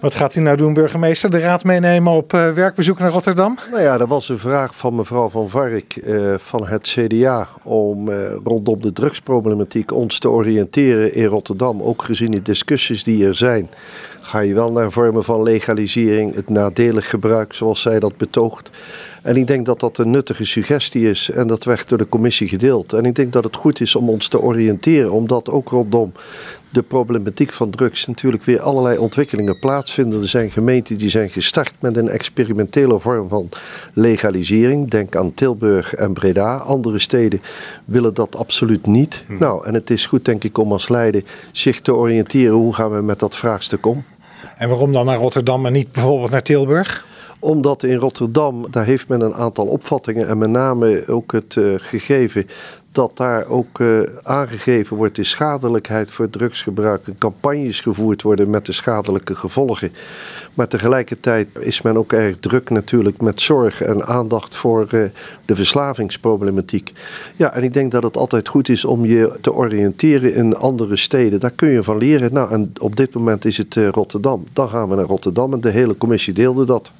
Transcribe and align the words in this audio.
Wat 0.00 0.14
gaat 0.14 0.34
u 0.34 0.40
nou 0.40 0.56
doen, 0.56 0.72
burgemeester? 0.72 1.30
De 1.30 1.38
raad 1.38 1.64
meenemen 1.64 2.12
op 2.12 2.32
uh, 2.32 2.50
werkbezoek 2.50 2.98
naar 2.98 3.10
Rotterdam? 3.10 3.58
Nou 3.70 3.82
ja, 3.82 3.98
er 3.98 4.06
was 4.06 4.28
een 4.28 4.38
vraag 4.38 4.76
van 4.76 4.94
mevrouw 4.94 5.28
Van 5.28 5.48
Vark 5.48 5.96
uh, 5.96 6.34
van 6.38 6.66
het 6.66 6.82
CDA 6.82 7.48
om 7.62 8.08
uh, 8.08 8.16
rondom 8.44 8.80
de 8.80 8.92
drugsproblematiek 8.92 9.92
ons 9.92 10.18
te 10.18 10.30
oriënteren 10.30 11.14
in 11.14 11.24
Rotterdam. 11.24 11.82
Ook 11.82 12.02
gezien 12.02 12.30
de 12.30 12.42
discussies 12.42 13.04
die 13.04 13.26
er 13.26 13.34
zijn, 13.34 13.68
ga 14.20 14.40
je 14.40 14.54
wel 14.54 14.72
naar 14.72 14.92
vormen 14.92 15.24
van 15.24 15.42
legalisering, 15.42 16.34
het 16.34 16.48
nadelig 16.48 17.10
gebruik 17.10 17.52
zoals 17.52 17.80
zij 17.80 18.00
dat 18.00 18.16
betoogt. 18.16 18.70
En 19.22 19.36
ik 19.36 19.46
denk 19.46 19.66
dat 19.66 19.80
dat 19.80 19.98
een 19.98 20.10
nuttige 20.10 20.46
suggestie 20.46 21.08
is 21.08 21.30
en 21.30 21.46
dat 21.46 21.64
werd 21.64 21.88
door 21.88 21.98
de 21.98 22.08
commissie 22.08 22.48
gedeeld. 22.48 22.92
En 22.92 23.04
ik 23.04 23.14
denk 23.14 23.32
dat 23.32 23.44
het 23.44 23.56
goed 23.56 23.80
is 23.80 23.96
om 23.96 24.08
ons 24.08 24.28
te 24.28 24.40
oriënteren, 24.40 25.12
omdat 25.12 25.48
ook 25.48 25.68
rondom 25.68 26.12
de 26.70 26.82
problematiek 26.82 27.52
van 27.52 27.70
drugs 27.70 28.06
natuurlijk 28.06 28.44
weer 28.44 28.60
allerlei 28.60 28.98
ontwikkelingen 28.98 29.58
plaatsvinden. 29.58 30.20
Er 30.20 30.28
zijn 30.28 30.50
gemeenten 30.50 30.98
die 30.98 31.10
zijn 31.10 31.30
gestart 31.30 31.72
met 31.80 31.96
een 31.96 32.08
experimentele 32.08 33.00
vorm 33.00 33.28
van 33.28 33.48
legalisering. 33.92 34.90
Denk 34.90 35.16
aan 35.16 35.34
Tilburg 35.34 35.94
en 35.94 36.12
Breda. 36.12 36.56
Andere 36.56 36.98
steden 36.98 37.40
willen 37.84 38.14
dat 38.14 38.36
absoluut 38.36 38.86
niet. 38.86 39.22
Hmm. 39.26 39.38
Nou, 39.38 39.66
en 39.66 39.74
het 39.74 39.90
is 39.90 40.06
goed 40.06 40.24
denk 40.24 40.44
ik 40.44 40.58
om 40.58 40.72
als 40.72 40.88
Leiden 40.88 41.24
zich 41.52 41.80
te 41.80 41.94
oriënteren 41.94 42.54
hoe 42.54 42.74
gaan 42.74 42.90
we 42.90 43.02
met 43.02 43.18
dat 43.18 43.36
vraagstuk 43.36 43.86
om. 43.86 44.04
En 44.56 44.68
waarom 44.68 44.92
dan 44.92 45.06
naar 45.06 45.18
Rotterdam 45.18 45.66
en 45.66 45.72
niet 45.72 45.92
bijvoorbeeld 45.92 46.30
naar 46.30 46.42
Tilburg? 46.42 47.06
Omdat 47.38 47.82
in 47.82 47.96
Rotterdam, 47.96 48.66
daar 48.70 48.84
heeft 48.84 49.08
men 49.08 49.20
een 49.20 49.34
aantal 49.34 49.66
opvattingen 49.66 50.28
en 50.28 50.38
met 50.38 50.50
name 50.50 51.04
ook 51.06 51.32
het 51.32 51.54
uh, 51.54 51.74
gegeven 51.76 52.46
dat 52.92 53.16
daar 53.16 53.48
ook 53.48 53.78
uh, 53.78 54.00
aangegeven 54.22 54.96
wordt 54.96 55.16
de 55.16 55.24
schadelijkheid 55.24 56.10
voor 56.10 56.30
drugsgebruik 56.30 57.06
en 57.06 57.18
campagnes 57.18 57.80
gevoerd 57.80 58.22
worden 58.22 58.50
met 58.50 58.66
de 58.66 58.72
schadelijke 58.72 59.34
gevolgen. 59.34 59.92
Maar 60.54 60.68
tegelijkertijd 60.68 61.48
is 61.60 61.82
men 61.82 61.96
ook 61.96 62.12
erg 62.12 62.38
druk 62.38 62.70
natuurlijk 62.70 63.20
met 63.20 63.40
zorg 63.40 63.82
en 63.82 64.06
aandacht 64.06 64.54
voor 64.54 64.80
uh, 64.80 65.04
de 65.44 65.56
verslavingsproblematiek. 65.56 66.92
Ja, 67.36 67.54
en 67.54 67.62
ik 67.62 67.72
denk 67.72 67.92
dat 67.92 68.02
het 68.02 68.16
altijd 68.16 68.48
goed 68.48 68.68
is 68.68 68.84
om 68.84 69.04
je 69.04 69.38
te 69.40 69.52
oriënteren 69.52 70.34
in 70.34 70.56
andere 70.56 70.96
steden. 70.96 71.40
Daar 71.40 71.50
kun 71.50 71.68
je 71.68 71.82
van 71.82 71.98
leren. 71.98 72.32
Nou, 72.32 72.50
en 72.50 72.72
op 72.80 72.96
dit 72.96 73.14
moment 73.14 73.44
is 73.44 73.56
het 73.56 73.74
Rotterdam. 73.74 74.44
Dan 74.52 74.68
gaan 74.68 74.88
we 74.88 74.94
naar 74.94 75.04
Rotterdam 75.04 75.52
en 75.52 75.60
de 75.60 75.70
hele 75.70 75.96
commissie 75.96 76.34
deelde 76.34 76.64
dat. 76.64 76.90